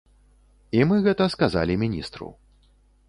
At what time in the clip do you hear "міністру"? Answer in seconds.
1.83-2.33